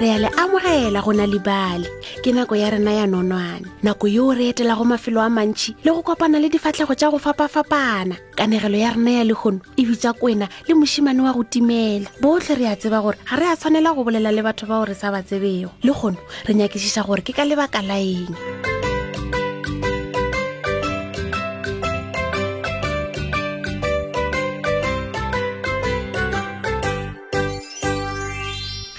re 0.00 0.10
a 0.12 0.18
le 0.18 0.28
amogela 0.36 1.00
go 1.02 1.10
na 1.12 1.24
lebale 1.26 1.88
ke 2.22 2.28
nako 2.32 2.54
ya 2.60 2.68
rena 2.68 2.92
ya 2.92 3.06
nonwane 3.06 3.64
nako 3.82 4.06
yoo 4.12 4.34
re 4.34 4.48
etela 4.52 4.76
go 4.76 4.84
mafelo 4.84 5.24
a 5.24 5.28
mantšhi 5.32 5.72
le 5.84 5.90
go 5.94 6.02
kopana 6.02 6.40
le 6.40 6.48
difatlhego 6.52 6.92
tša 6.92 7.08
go 7.12 7.18
fapafapana 7.18 8.16
kanegelo 8.36 8.76
ya 8.76 8.92
rena 8.92 9.10
ya 9.10 9.24
legono 9.24 9.60
e 9.76 9.82
bitsa 9.88 10.12
kwena 10.12 10.48
le 10.68 10.74
mošimane 10.74 11.20
wa 11.24 11.32
go 11.32 11.42
timela 11.44 12.08
botlhe 12.20 12.54
re 12.60 12.66
a 12.68 12.76
tseba 12.76 13.00
gore 13.00 13.16
ga 13.24 13.36
re 13.40 13.46
a 13.48 13.56
tshwanela 13.56 13.94
go 13.96 14.04
bolela 14.04 14.28
le 14.34 14.42
batho 14.44 14.66
bao 14.68 14.84
re 14.84 14.92
sa 14.94 15.08
ba 15.10 15.22
tsebego 15.24 15.72
le 15.80 15.92
kgono 15.92 16.20
re 16.44 16.52
nyakešiša 16.54 17.02
gore 17.08 17.24
ke 17.24 17.32
ka 17.32 17.44
lebaka 17.48 17.80
la 17.82 17.96
eng 17.96 18.36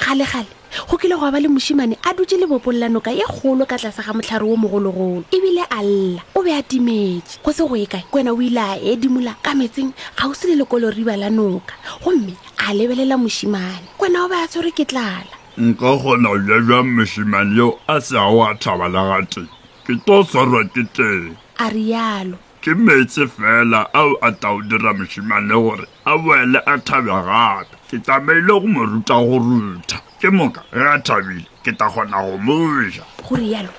gale 0.02 0.26
gale 0.26 0.57
go 0.88 0.98
kile 0.98 1.20
go 1.20 1.30
ba 1.30 1.38
le 1.40 1.48
mosimane 1.50 1.98
a 2.04 2.14
dutse 2.16 2.40
le 2.40 2.48
bopololanoka 2.48 3.12
ye 3.12 3.24
kgolo 3.28 3.68
ka 3.68 3.76
tlase 3.78 4.00
ga 4.02 4.14
motlhare 4.16 4.44
o 4.48 4.56
mogologolo 4.56 5.24
ebile 5.36 5.64
a 5.70 5.80
lla 5.84 6.22
o 6.36 6.40
be 6.42 6.52
a 6.56 6.64
timetse 6.64 7.40
go 7.44 7.52
se 7.52 7.64
go 7.68 7.76
ye 7.76 7.86
kae 7.86 8.06
ke 8.08 8.16
wena 8.16 8.32
o 8.32 8.40
ile 8.40 8.58
a 8.64 8.80
edimola 8.80 9.36
ka 9.44 9.52
metseng 9.52 9.92
ga 10.16 10.32
o 10.32 10.34
se 10.34 10.48
le 10.48 10.56
lekolo 10.64 10.88
riba 10.90 11.20
la 11.20 11.28
noka 11.30 11.76
gomme 12.04 12.34
a 12.64 12.72
lebelela 12.72 13.20
mosimane 13.20 13.92
ke 14.00 14.00
wena 14.08 14.24
o 14.26 14.30
be 14.32 14.40
a 14.40 14.48
tshwere 14.48 14.72
ke 14.72 14.88
tlala 14.88 15.36
nka 15.60 15.90
kgona 16.00 16.30
go 16.32 16.40
jajwang 16.48 16.90
mosimane 16.96 17.52
yo 17.60 17.68
a 17.92 18.00
se 18.00 18.16
a 18.16 18.24
o 18.24 18.40
a 18.48 18.56
thabalagateng 18.56 19.52
ke 19.84 19.92
tlo 20.08 20.24
tshwarwa 20.24 20.64
ke 20.72 20.84
teng 20.96 21.36
a 21.60 21.68
rialo 21.68 22.40
ke 22.62 22.72
metsi 22.76 23.24
fela 23.36 23.80
ao 24.00 24.12
a 24.28 24.30
tao 24.32 24.62
dira 24.70 24.92
mošimane 24.98 25.54
gore 25.64 25.86
a 26.12 26.14
boele 26.18 26.60
a 26.74 26.76
thabe 26.86 27.12
gape 27.24 27.76
ke 27.90 27.98
tsamaile 28.06 28.48
go 28.62 28.68
mo 28.74 28.82
ruta 28.92 29.16
go 29.28 29.38
rutha 29.48 29.98
ke 30.22 30.30
moka 30.38 30.62
ge 30.74 30.82
a 30.94 30.98
thabile 31.06 31.46
ke 31.64 31.72
ta 31.80 31.86
kgona 31.90 32.18
go 32.26 32.36
moja 32.46 33.04
gore 33.30 33.46
yalo 33.54 33.70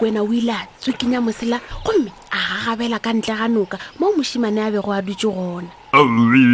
wena 0.00 0.20
o 0.22 0.28
ile 0.38 0.52
a 0.52 0.64
tswekenya 0.80 1.18
mosela 1.24 1.58
gomme 1.84 2.10
a 2.36 2.38
gagabela 2.48 2.98
ka 3.04 3.10
ntle 3.16 3.34
ga 3.40 3.48
noka 3.48 3.76
mo 3.98 4.12
mošimane 4.16 4.60
a 4.66 4.70
bego 4.74 4.92
a 4.92 5.00
dutse 5.06 5.30
gona 5.36 5.70
aobi 5.98 6.44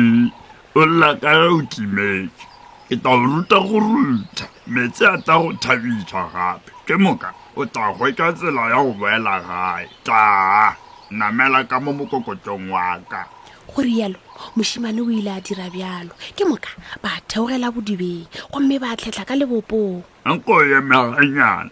o 0.81 0.83
lla 1.01 1.11
ka 1.23 1.33
ge 1.41 1.49
o 1.57 1.61
timetse 1.73 2.47
ke 2.89 2.95
tla 3.03 3.11
o 3.19 3.27
ruta 3.27 3.59
go 3.67 3.79
rutha 3.91 4.47
metsi 4.71 5.05
a 5.15 5.19
tla 5.27 5.35
go 5.41 5.49
thabisa 5.63 6.23
gape 6.33 6.71
ke 6.87 6.95
moka 7.03 7.29
o 7.59 7.67
tla 7.75 7.91
hwetša 7.97 8.29
tsela 8.39 8.71
ya 8.73 8.79
go 8.87 8.93
boela 9.01 9.35
gae 9.49 9.85
taa 10.07 10.71
namela 11.13 11.69
ka 11.69 11.77
mo 11.79 11.93
mokokotsong 11.93 12.71
wa 12.73 12.97
ka 13.09 13.29
gorialo 13.69 14.17
mosimane 14.57 15.01
o 15.01 15.11
ile 15.13 15.29
a 15.31 15.41
dira 15.41 15.69
bjalo 15.69 16.17
ke 16.37 16.43
moka 16.49 16.73
ba 17.05 17.21
theogela 17.29 17.69
bodibeng 17.71 18.25
gomme 18.51 18.81
ba 18.81 18.97
tlhetlha 18.97 19.25
ka 19.29 19.35
lebopong 19.37 20.01
nko 20.25 20.53
yemeganyana 20.71 21.71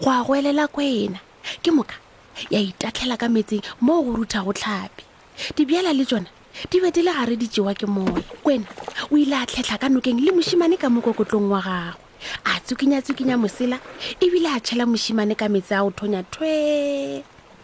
go 0.00 0.08
a 0.08 0.24
go 0.24 0.32
elela 0.32 0.64
kwena 0.72 1.20
ke 1.60 1.68
moka 1.70 1.94
ya 2.48 2.60
itatlhela 2.64 3.20
ka 3.20 3.28
metseng 3.28 3.60
mo 3.84 4.00
go 4.02 4.16
rutha 4.24 4.40
go 4.44 4.52
tlhapi 4.56 5.04
dibjala 5.54 5.92
le 5.92 6.04
tsona 6.08 6.28
di 6.72 6.80
be 6.82 6.88
di 6.90 7.00
le 7.04 7.12
gare 7.12 7.36
ditsewa 7.36 7.76
ke 7.76 7.84
moya 7.86 8.24
kwena 8.40 8.64
o 9.12 9.16
ile 9.20 9.36
a 9.44 9.44
tlhetlha 9.44 9.76
ka 9.76 9.92
nokeng 9.92 10.18
le 10.24 10.32
mosimane 10.32 10.80
ka 10.80 10.88
mokokotlong 10.88 11.52
wa 11.52 11.60
gagwe 11.60 12.00
a 12.48 12.56
tsukinyatsukinya 12.64 13.36
mosela 13.36 13.76
ebile 14.24 14.48
a 14.48 14.56
tšhela 14.60 14.88
mosimane 14.88 15.36
ka 15.36 15.52
metse 15.52 15.76
a 15.76 15.84
o 15.84 15.92
thonya 15.92 16.20
thwe 16.32 16.52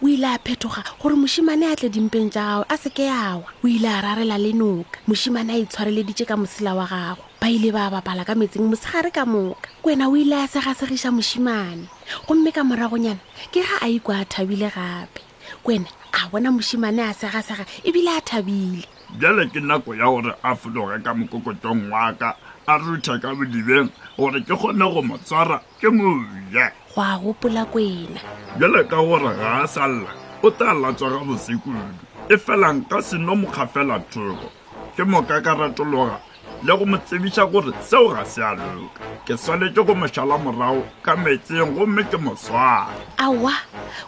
o 0.03 0.09
ile 0.09 0.27
a 0.27 0.39
phetoga 0.39 0.84
gore 1.01 1.15
mosimane 1.17 1.73
a 1.73 1.77
tle 1.77 1.89
dimpeng 1.89 2.29
tsa 2.29 2.45
gagwe 2.61 2.65
a 2.69 2.77
seke 2.77 3.05
yawa 3.09 3.45
o 3.65 3.67
ile 3.67 3.89
a 3.89 4.03
rarela 4.05 4.37
le 4.37 4.53
noka 4.53 5.01
mosimane 5.09 5.51
a 5.51 5.59
itshwareleditse 5.59 6.27
ka 6.29 6.37
mosela 6.37 6.77
wa 6.77 6.84
gago 6.84 7.25
ba 7.41 7.49
ile 7.49 7.73
ba 7.73 7.89
bapala 7.89 8.23
ka 8.29 8.34
metseng 8.37 8.69
mosegare 8.69 9.09
ka 9.11 9.25
moka 9.25 9.73
kwena 9.83 10.12
o 10.12 10.17
ile 10.17 10.37
a 10.37 10.45
segasegisa 10.47 11.09
mosimane 11.09 11.89
gomme 12.29 12.53
ka 12.53 12.61
moragonyana 12.61 13.21
ke 13.49 13.65
ga 13.65 13.81
a 13.81 13.89
ikwa 13.89 14.21
a 14.21 14.25
thabile 14.29 14.69
gape 14.69 15.25
kwena 15.65 15.89
a 16.13 16.28
bona 16.28 16.53
mosimane 16.53 17.01
a 17.01 17.17
segasega 17.17 17.65
ebile 17.81 18.13
a 18.13 18.21
thabile 18.21 18.84
bjale 19.17 19.49
ke 19.49 19.65
nako 19.65 19.97
ya 19.97 20.05
gore 20.05 20.37
a 20.45 20.53
fologe 20.57 21.01
ka 21.01 21.15
mokokotong 21.17 21.89
waka 21.89 22.37
a 22.69 22.77
rutha 22.82 23.15
ka 23.22 23.31
bodibeng 23.31 23.88
gore 24.19 24.41
ke 24.43 24.50
kgone 24.59 24.87
go 24.93 24.99
motshwara 25.03 25.62
ke 25.78 25.87
moja 25.87 26.72
go 26.93 27.03
a 27.06 27.15
gopola 27.22 27.62
kwena 27.65 28.19
jalo 28.59 28.82
ka 28.91 28.97
gore 28.99 29.31
ga 29.38 29.62
a 29.62 29.66
salela 29.71 30.10
o 30.43 30.50
tla 30.50 30.75
latswa 30.75 31.10
ga 31.15 31.21
bosekudu 31.22 31.87
e 32.28 32.34
felang 32.37 32.82
ka 32.91 32.99
seno 32.99 33.38
mokgafela 33.38 34.03
thoko 34.10 34.50
ke 34.99 35.06
moka 35.06 35.38
karatologa 35.38 36.19
le 36.66 36.72
go 36.75 36.84
mo 36.91 36.99
tsebiša 36.99 37.47
gore 37.47 37.71
seo 37.87 38.10
ga 38.10 38.25
se 38.27 38.43
a 38.43 38.50
loka 38.59 38.98
ke 39.22 39.38
swanetse 39.38 39.87
go 39.87 39.94
mošala 39.94 40.34
morago 40.34 40.83
ka 41.06 41.15
metseng 41.15 41.71
gomme 41.78 42.03
ke 42.03 42.19
moswane 42.19 42.98
aowa 43.22 43.54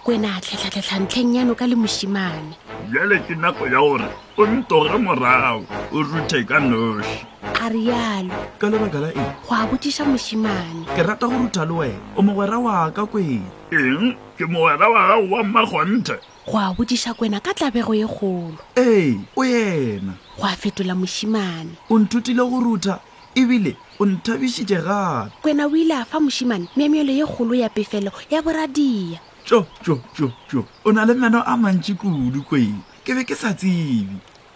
kwena 0.02 0.34
a 0.34 0.40
tlhetlhatlhetlhantlheng 0.42 1.34
yano 1.38 1.54
ka 1.54 1.62
le 1.62 1.78
mosimane 1.78 2.58
jale 2.90 3.22
ke 3.22 3.38
nako 3.38 3.70
ya 3.70 3.78
gore 3.78 4.10
o 4.34 4.42
ntoge 4.50 4.98
morago 4.98 5.62
o 5.94 6.02
ruthe 6.02 6.42
ka 6.42 6.58
noši 6.58 7.37
rialo 7.68 8.32
ka 8.60 8.66
lebaka 8.72 8.98
la 9.04 9.10
eng 9.12 9.30
go 9.44 9.52
a 9.52 9.62
botisa 9.68 10.02
mosimane 10.08 10.88
ke 10.96 11.02
rata 11.04 11.28
go 11.28 11.36
ruta 11.36 11.64
le 11.68 11.74
wena 11.76 12.00
o 12.16 12.20
mogwera 12.24 12.56
wa 12.58 12.88
ka 12.90 13.04
kwena 13.04 13.44
eng 13.70 14.16
ke 14.36 14.44
mogwera 14.48 14.86
wa 14.88 15.00
gago 15.12 15.24
wa 15.32 15.40
mmagwantha 15.44 16.16
go 16.48 16.56
a 16.56 16.72
botisa 16.72 17.12
kwena 17.12 17.38
ka 17.44 17.52
tlabego 17.54 17.92
e 17.92 18.04
golo 18.08 18.56
ee 18.76 19.20
o 19.36 19.44
yena 19.44 20.16
go 20.40 20.44
a 20.48 20.56
fetola 20.56 20.96
mosimane 20.96 21.76
o 21.92 21.98
nthutile 22.00 22.40
go 22.48 22.58
ruta 22.60 23.00
ebile 23.36 23.76
o 24.00 24.04
nthabišitše 24.08 24.80
gape 24.82 25.36
kwena 25.44 25.68
o 25.68 25.72
ile 25.76 25.94
a 26.00 26.04
fa 26.04 26.18
mosimane 26.20 26.68
memelo 26.76 27.12
ye 27.12 27.24
kgolo 27.26 27.54
ya 27.54 27.68
pefelo 27.68 28.10
ya 28.30 28.40
boradia 28.42 29.20
tso 29.44 29.66
tso 29.84 30.00
tso 30.16 30.32
tso 30.48 30.64
o 30.84 30.92
na 30.92 31.04
le 31.04 31.12
meno 31.14 31.40
a 31.44 31.52
mantši 31.56 31.94
kudu 32.00 32.40
kwena 32.48 32.80
ke 33.04 33.12
be 33.12 33.22
ke 33.28 33.36
sa 33.36 33.52
tsebi 33.52 34.08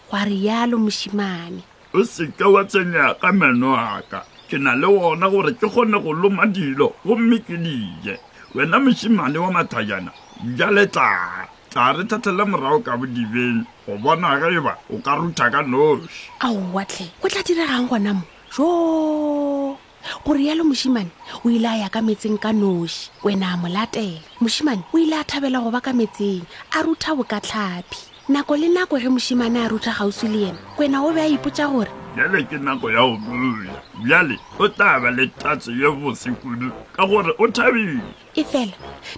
go 0.09 0.17
a 0.17 0.25
rialo 0.25 0.81
mosimane 0.81 1.61
o 1.93 1.99
seke 2.13 2.45
wa 2.53 2.61
tsenya 2.71 3.05
ka 3.21 3.29
meno 3.39 3.69
aka 3.93 4.19
ke 4.49 4.57
na 4.65 4.71
le 4.81 4.87
wona 4.97 5.25
gore 5.33 5.51
ke 5.59 5.67
kgone 5.73 5.97
go 6.03 6.11
loma 6.21 6.43
dilo 6.55 6.87
gomme 7.05 7.37
ke 7.47 7.55
dije 7.65 8.13
wena 8.55 8.75
mosimane 8.83 9.37
wa 9.45 9.49
mathajana 9.57 10.11
ja 10.57 10.67
letlaa 10.75 11.45
tla 11.71 11.85
re 11.95 12.03
thathele 12.11 12.43
morago 12.51 12.79
ka 12.87 12.93
bodibeng 12.99 13.57
go 13.85 13.93
bona 14.03 14.39
ge 14.41 14.59
ba 14.65 14.73
o 14.93 14.95
ka 15.05 15.13
rutha 15.21 15.45
ka 15.53 15.61
noši 15.71 16.23
aowatlhe 16.45 17.05
go 17.21 17.25
tla 17.31 17.41
diregang 17.47 17.85
gona 17.89 18.11
mo 18.17 18.25
joo 18.55 19.77
gore 20.25 20.41
yalo 20.49 20.63
mosimane 20.69 21.13
o 21.45 21.47
ile 21.55 21.69
a 21.73 21.81
ya 21.85 21.89
ka 21.95 21.99
metseng 22.07 22.39
ka 22.43 22.49
noši 22.61 23.01
wena 23.25 23.47
a 23.53 23.57
mo 23.61 23.67
latela 23.75 24.17
mosimane 24.41 24.81
o 24.93 24.97
ile 25.03 25.17
a 25.21 25.25
thabela 25.29 25.57
go 25.63 25.69
ba 25.75 25.85
ka 25.87 25.91
metseng 25.99 26.41
a 26.75 26.77
rutha 26.85 27.11
bo 27.17 27.21
ka 27.31 27.37
tlhapi 27.45 28.01
nako 28.29 28.55
le 28.57 28.67
nako 28.69 28.97
ge 28.99 29.09
mosimane 29.09 29.57
a 29.57 29.67
rutha 29.67 29.91
gausi 29.99 30.27
le 30.29 30.37
yena 30.39 30.59
kwena 30.77 31.03
o 31.03 31.11
be 31.11 31.19
a 31.21 31.27
ipotsa 31.27 31.67
gore 31.69 31.91
bjale 32.15 32.45
ke 32.47 32.55
nako 32.55 32.87
ya 32.89 33.01
go 33.03 33.17
bua 33.19 33.75
bjale 33.99 34.39
o 34.59 34.67
tla 34.71 34.97
ba 35.01 35.11
le 35.11 35.27
tatso 35.27 35.71
ye 35.75 35.83
bosekudu 35.91 36.71
ka 36.95 37.03
gore 37.05 37.35
o 37.37 37.43
thabile 37.51 37.99
e 38.33 38.43
fela 38.47 38.71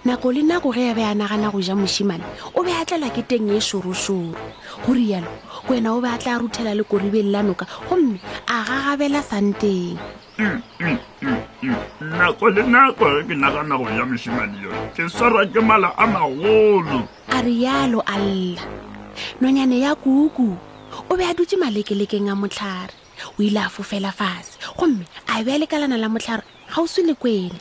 nako 0.04 0.32
le 0.32 0.42
nako 0.42 0.72
ge 0.74 0.90
a 0.90 0.94
be 0.94 1.02
a 1.06 1.14
nagana 1.14 1.52
go 1.52 1.60
ja 1.62 1.76
mosimane 1.78 2.24
o 2.52 2.62
be 2.66 2.72
a 2.74 2.82
tlelwa 2.82 3.10
ke 3.14 3.22
teng 3.22 3.46
ye 3.46 3.60
sorosoro 3.62 4.34
go 4.84 4.90
rialo 4.92 5.30
kwena 5.70 5.94
o 5.94 6.00
be 6.02 6.08
a 6.10 6.18
tla 6.18 6.40
ruthela 6.42 6.74
le 6.74 6.82
koribeng 6.82 7.30
la 7.30 7.42
noka 7.46 7.62
gomme 7.88 8.18
a 8.50 8.58
gagabela 8.66 9.22
santeng 9.22 9.94
mm, 10.36 10.58
mm, 10.82 10.98
mm, 11.22 12.10
nako 12.10 12.50
le 12.50 12.62
nako 12.66 13.22
ge 13.22 13.22
ke 13.30 13.34
nagana 13.38 13.78
go 13.78 13.86
ja 13.86 14.02
mosimane 14.02 14.58
yone 14.66 14.90
ke 14.98 15.06
swarwa 15.06 15.46
ke 15.46 15.62
mala 15.62 15.94
a 15.96 16.06
magolo 16.10 17.06
a 17.30 17.38
rialo 17.46 18.02
a 18.02 18.18
lla 18.18 18.58
nonyane 19.40 19.80
ya 19.82 19.92
kuku 19.94 20.56
o 21.10 21.16
be 21.16 21.24
a 21.24 21.34
dutse 21.34 21.56
malekelekeng 21.58 22.30
a 22.30 22.36
motlhare 22.36 22.92
o 23.38 23.42
ile 23.42 23.58
a 23.60 23.68
fofela 23.68 24.12
fase 24.12 24.58
gomme 24.76 25.06
a 25.28 25.42
be 25.44 25.52
a 25.52 25.58
lekalana 25.58 25.98
la 25.98 26.08
motlhare 26.08 26.42
ga 26.68 26.80
o 26.80 26.86
swele 26.86 27.14
kwene 27.16 27.56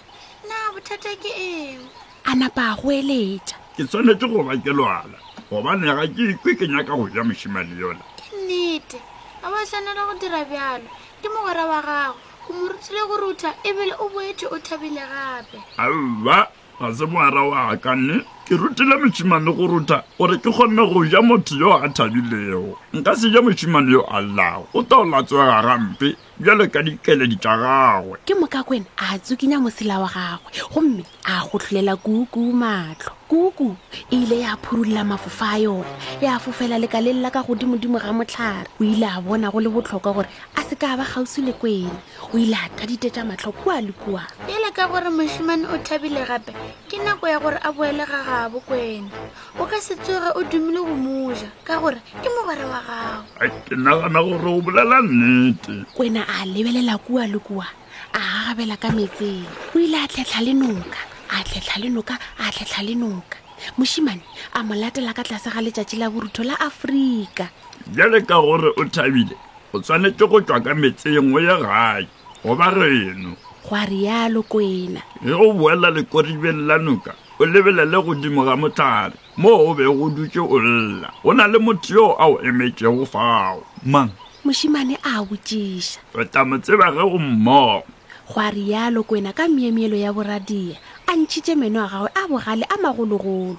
na 0.48 0.72
bothata 0.74 1.12
ke 1.20 1.32
eo 1.38 1.82
a 2.26 2.36
napa 2.36 2.74
a 2.76 2.76
go 2.80 2.90
eletsa 2.92 3.56
ke 3.78 3.84
tshwanetse 3.88 4.28
go 4.30 4.44
bake 4.44 4.72
lwala 4.72 5.18
gobane 5.52 5.86
ga 5.86 6.08
ke 6.08 6.24
ikwe 6.36 6.52
ke 6.60 6.66
nyaka 6.68 6.96
go 6.96 7.08
ja 7.10 7.24
mošima 7.24 7.64
le 7.64 7.76
yona 7.80 8.04
ke 8.20 8.36
nnete 8.36 9.00
ga 9.42 9.48
bo 9.50 9.58
tshwanela 9.66 10.06
go 10.08 10.14
dira 10.20 10.44
bjalo 10.46 10.88
ke 11.22 11.28
mogwera 11.30 11.64
wa 11.72 11.80
gago 11.82 12.16
o 12.50 12.54
morutsile 12.54 13.02
go 13.08 13.16
ruta 13.18 13.56
ebile 13.64 13.94
o 14.00 14.10
boetse 14.10 14.46
o 14.52 14.58
thabile 14.60 15.04
gape 15.08 15.60
aowa 15.78 16.48
ga 16.80 16.88
se 16.96 17.06
mogwera 17.06 17.42
wa 17.50 17.60
akanne 17.76 18.24
ke 18.46 18.54
rutile 18.56 18.94
mošimane 19.02 19.50
go 19.58 19.66
ruta 19.68 20.04
gore 20.20 20.38
ke 20.38 20.52
kgonne 20.54 20.84
go 20.94 21.04
ja 21.04 21.18
motho 21.22 21.58
yo 21.58 21.74
a 21.82 21.90
thabilego 21.90 22.78
nka 22.94 23.16
se 23.18 23.28
ja 23.34 23.42
mošimane 23.42 23.90
yo 23.92 24.06
a 24.08 24.22
llago 24.22 24.68
o 24.74 24.84
taola 24.84 25.24
tswega 25.26 25.62
gampe 25.66 26.14
bjalo 26.40 26.68
ka 26.70 26.82
dikeledi 26.86 27.38
tša 27.42 27.58
gagwe 27.58 28.18
ke 28.26 28.34
mokakwene 28.38 28.86
a 28.98 29.18
tsukinya 29.18 29.58
mosela 29.58 29.98
wa 29.98 30.06
gagwe 30.14 30.62
gomme 30.74 31.04
a 31.26 31.42
gotlholela 31.42 31.96
kuku 31.98 32.40
matlho 32.54 33.12
kuku 33.28 33.76
e 34.14 34.18
ile 34.22 34.40
ya 34.40 34.58
phurulla 34.62 35.02
mafofa 35.04 35.58
a 35.58 35.60
yona 35.60 35.90
ya 36.22 36.38
fofela 36.38 36.78
le 36.78 36.86
ka 36.88 37.02
lelela 37.02 37.32
ka 37.34 37.42
godimodimo 37.42 37.98
ga 37.98 38.14
motlhare 38.14 38.70
o 38.80 38.84
ile 38.84 39.10
a 39.10 39.22
bona 39.22 39.50
go 39.50 39.58
le 39.60 39.70
botlhokwa 39.74 40.14
gore 40.14 40.30
a 40.56 40.62
se 40.62 40.76
ka 40.78 40.94
ba 40.94 41.02
kgausi 41.04 41.42
le 41.42 41.54
kwena 41.58 41.90
o 42.30 42.38
ile 42.38 42.54
a 42.54 42.70
ka 42.78 42.86
ditetša 42.86 43.26
matlho 43.26 43.50
kua 43.58 43.82
le 43.82 43.90
kuang 44.06 44.30
ka 44.76 44.84
gore 44.92 45.08
mošimane 45.10 45.64
o 45.72 45.76
thabile 45.88 46.28
gape 46.28 46.52
ke 46.92 47.00
nako 47.00 47.28
ya 47.32 47.40
gore 47.40 47.56
a 47.64 47.72
boele 47.72 48.04
ga 48.04 48.20
gabo 48.28 48.60
ko 48.68 48.76
wena 48.76 49.08
o 49.56 49.64
ka 49.72 49.80
se 49.80 49.96
tsoge 49.96 50.36
o 50.36 50.44
dumile 50.44 50.84
go 50.84 50.96
moja 51.00 51.48
ka 51.64 51.80
gore 51.80 51.96
ke 52.20 52.28
mogare 52.36 52.68
wa 52.68 52.82
gago 52.84 53.24
ke 53.64 53.72
nagana 53.80 54.20
gore 54.20 54.48
o 54.52 54.60
bolela 54.60 55.00
nnete 55.00 55.88
kwena 55.96 56.28
a 56.28 56.44
lebelela 56.44 57.00
kua 57.00 57.24
le 57.24 57.40
kua 57.40 57.64
a 58.12 58.20
gagabela 58.52 58.76
ka 58.76 58.92
metseng 58.92 59.48
o 59.72 59.80
ile 59.80 59.96
a 59.96 60.08
tlhetlha 60.12 60.44
le 60.44 60.52
noka 60.54 61.00
a 61.32 61.40
tlhetlha 61.48 61.78
le 61.80 61.88
noka 61.96 62.16
a 62.36 62.46
tlhetlha 62.52 62.82
le 62.84 62.94
noka 63.00 63.38
mošimane 63.80 64.24
a 64.60 64.60
mo 64.60 64.76
latela 64.76 65.16
ka 65.16 65.24
tlase 65.24 65.56
ga 65.56 65.64
letšatši 65.64 66.04
la 66.04 66.12
borutho 66.12 66.44
la 66.44 66.60
aforika 66.60 67.48
jale 67.96 68.20
ka 68.28 68.42
gore 68.44 68.76
o 68.76 68.84
thabile 68.92 69.40
o 69.72 69.80
tshwanetse 69.80 70.28
go 70.28 70.44
tswa 70.44 70.60
ka 70.60 70.76
metseng 70.76 71.32
o 71.32 71.40
ye 71.40 71.56
gae 71.64 72.04
goba 72.44 72.68
reno 72.76 73.40
gwa 73.70 73.82
rialo 73.86 74.44
kwena 74.46 75.02
e 75.26 75.30
go 75.34 75.52
boela 75.54 75.90
lekoribeng 75.90 76.68
la 76.70 76.78
noka 76.78 77.14
o 77.40 77.46
lebelele 77.46 77.98
godimo 78.04 78.46
ga 78.46 78.56
mothare 78.56 79.14
moo 79.38 79.66
o 79.70 79.74
be 79.74 79.84
go 79.86 80.10
dutse 80.14 80.38
o 80.40 80.58
lela 80.62 81.12
go 81.24 81.34
na 81.34 81.48
le 81.48 81.58
motho 81.58 81.94
yo 81.96 82.06
a 82.14 82.28
o 82.30 82.38
emetsego 82.46 83.06
fao 83.10 83.64
mang 83.84 84.12
mosimane 84.46 84.98
a 85.04 85.18
botsiša 85.26 85.98
o 86.14 86.22
tla 86.24 86.46
mo 86.46 86.58
tseba 86.62 86.92
ge 86.94 87.02
go 87.10 87.18
mmogo 87.18 87.90
gwa 88.30 88.52
rialo 88.54 89.02
kwena 89.04 89.34
ka 89.34 89.48
meemelo 89.50 89.98
ya 89.98 90.14
boradia 90.14 90.78
a 91.10 91.16
ntšhitse 91.18 91.58
meno 91.58 91.82
a 91.82 91.90
gagwe 91.90 92.10
a 92.14 92.24
bogale 92.30 92.66
a 92.70 92.76
magologolo 92.78 93.58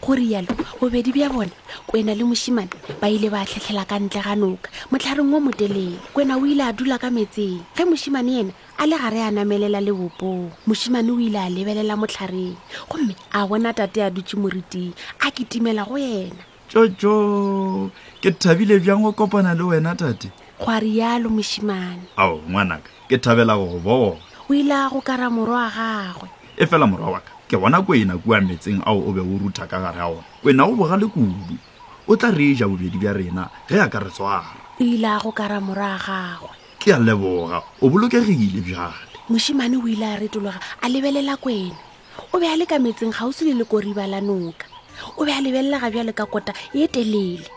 go 0.00 0.14
rialo 0.16 0.52
bobedi 0.80 1.12
bja 1.12 1.28
bona 1.28 1.50
kwena 1.86 2.14
le 2.16 2.24
mošimane 2.24 2.72
ba 3.00 3.08
ile 3.08 3.28
ba 3.28 3.44
tlhetlhela 3.44 3.84
ka 3.84 3.98
ntle 4.00 4.20
ga 4.24 4.34
noka 4.34 4.68
motlhareng 4.90 5.30
wo 5.32 5.38
motelele 5.40 5.98
kwena 6.14 6.40
o 6.40 6.44
ile 6.46 6.64
a 6.64 6.72
dula 6.72 6.96
ka 6.98 7.10
metseng 7.12 7.60
ge 7.76 7.84
mošimane 7.84 8.32
ena 8.48 8.52
a 8.80 8.84
le 8.88 8.96
gare 8.96 9.20
a 9.20 9.30
namelela 9.30 9.80
le 9.80 9.92
bopong 9.92 10.50
mošimane 10.66 11.10
o 11.12 11.20
ile 11.20 11.36
a 11.38 11.48
lebelela 11.52 11.94
motlhareng 12.00 12.56
gomme 12.88 13.14
a 13.36 13.44
bona 13.46 13.72
tate 13.76 14.00
a 14.00 14.10
dutse 14.10 14.36
moriting 14.40 14.96
a 15.20 15.30
kitimela 15.30 15.84
go 15.84 15.96
yena 16.00 16.42
tjotjo 16.72 17.90
ke 18.22 18.32
thabile 18.32 18.80
bjang 18.80 19.04
go 19.04 19.12
kopana 19.12 19.52
le 19.52 19.64
wena 19.68 19.92
tate 19.96 20.32
gwa 20.58 20.80
rialo 20.80 21.28
mošimane 21.28 22.08
ao 22.16 22.40
ngwanaka 22.48 22.88
ke 23.08 23.20
thabela 23.20 23.52
go 23.54 23.66
go 23.68 23.78
bona 23.78 24.20
o 24.48 24.54
ile 24.56 24.72
a 24.74 24.88
go 24.88 25.00
kara 25.04 25.28
morwa 25.28 25.68
wa 25.68 25.68
gagwe 25.68 26.28
e 26.56 26.64
fela 26.66 26.88
morwa 26.88 27.12
wa 27.12 27.20
ka 27.20 27.32
ke 27.50 27.58
bona 27.58 27.82
ko 27.82 27.90
ena 27.98 28.14
kua 28.14 28.38
metseng 28.38 28.78
ao 28.86 29.02
o 29.02 29.10
be 29.10 29.18
o 29.18 29.34
rutha 29.42 29.66
ka 29.66 29.82
gare 29.82 29.98
ga 29.98 30.06
ona 30.06 30.22
wena 30.46 30.62
o 30.70 30.78
bogale 30.78 31.10
kudu 31.10 31.34
o 32.06 32.14
tla 32.14 32.30
re 32.30 32.54
e 32.54 32.54
ja 32.54 32.70
bobedi 32.70 32.94
bja 32.94 33.10
rena 33.10 33.50
ge 33.66 33.74
a 33.74 33.90
ka 33.90 33.98
re 33.98 34.10
tswara 34.14 34.54
o 34.78 34.78
ile 34.78 35.18
go 35.18 35.34
kara 35.34 35.58
moraya 35.58 35.98
gagwe 35.98 36.54
ke 36.78 36.94
a 36.94 36.98
leboga 37.02 37.58
o 37.82 37.90
bolokegile 37.90 38.62
bjale 38.62 39.18
mosimane 39.26 39.74
o 39.82 39.88
ile 39.90 40.06
a 40.14 40.14
retologa 40.22 40.62
a 40.78 40.86
lebelela 40.86 41.34
kwena 41.42 41.74
o 42.30 42.38
be 42.38 42.46
a 42.46 42.54
le 42.54 42.70
ka 42.70 42.78
metseng 42.78 43.10
ga 43.10 43.26
o 43.26 43.34
se 43.34 43.42
le 43.42 43.58
le 43.58 43.66
koriba 43.66 44.06
la 44.06 44.22
noka 44.22 44.70
o 45.18 45.26
be 45.26 45.34
a 45.34 45.42
lebelela 45.42 45.82
ga 45.82 45.90
bjale 45.90 46.14
ka 46.14 46.30
kota 46.30 46.54
ye 46.70 46.86
e 46.86 46.92
telele 46.94 47.50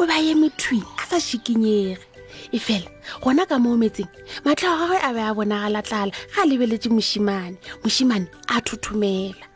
o 0.00 0.08
be 0.08 0.12
a 0.16 0.24
ye 0.24 0.32
methui 0.32 0.80
a 1.04 1.04
sa 1.04 1.20
šhikinyege 1.20 2.13
e 2.54 2.58
fela 2.58 2.90
gona 3.22 3.44
ka 3.48 3.56
mo 3.62 3.74
metseng 3.80 4.10
matlho 4.44 4.68
a 4.72 4.76
gagwe 4.80 4.98
a 5.08 5.10
be 5.16 5.22
a 5.30 5.36
bonagala 5.36 5.80
tlala 5.86 6.12
ga 6.32 6.40
a 6.42 6.48
lebeletse 6.48 6.88
mošimane 6.96 7.56
mošimane 7.82 8.26
a 8.54 8.56
thuthumela 8.66 9.46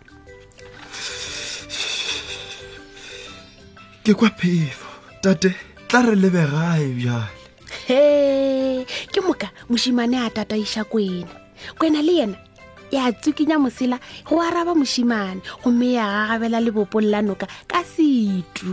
ke 4.05 4.13
kwa 4.19 4.29
phefo 4.39 4.89
tate 5.23 5.51
tla 5.89 6.01
re 6.09 6.17
lebegae 6.23 6.87
bjale 6.99 7.33
he 7.89 8.01
ke 9.13 9.19
moka 9.27 9.49
mošimane 9.71 10.17
a 10.27 10.35
tataiša 10.37 10.83
kwena 10.93 11.31
kwena 11.79 12.01
le 12.07 12.13
yena 12.21 12.39
ya 12.91 13.03
tsukinya 13.21 13.57
mosela 13.63 13.97
go 14.27 14.41
araba 14.47 14.73
mošimane 14.81 15.41
gomme 15.63 15.89
ya 15.99 16.05
gagabela 16.15 16.59
lebopong 16.67 17.09
la 17.13 17.21
noka 17.23 17.47
ka 17.71 17.81
setu 17.93 18.73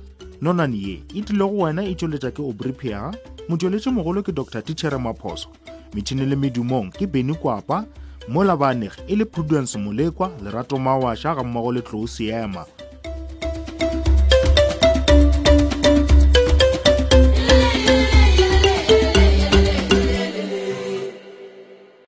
nonan 0.41 0.73
ye 0.73 0.99
e 1.13 1.21
tlile 1.21 1.45
go 1.49 1.57
wena 1.63 1.83
e 1.85 1.93
tšweletša 1.95 2.31
ke 2.33 2.41
obripia 2.41 3.11
motšweletše 3.49 3.91
mogolo 3.93 4.23
ke 4.25 4.31
dr 4.33 4.61
tichere 4.65 4.97
maphoso 4.97 5.49
metšhini 5.93 6.25
le 6.25 6.33
medumong 6.35 6.89
ke 6.89 7.05
beny 7.07 7.33
kwapa 7.37 7.85
mo 8.27 8.41
labanege 8.43 8.97
e 9.07 9.15
le 9.15 9.25
prudence 9.25 9.77
molekwa 9.77 10.31
lerato 10.43 10.77
mawaša 10.81 11.35
ga 11.37 11.43
mmogo 11.45 11.71
le 11.71 11.81
tlou 11.85 12.07
seema 12.07 12.65